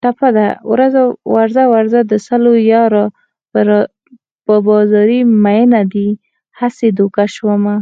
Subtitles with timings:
[0.00, 0.48] ټپه ده:
[1.34, 3.04] ورځه ورځه د سلو یاره
[4.46, 6.08] په بازاري مینه دې
[6.58, 7.76] هسې دوکه شومه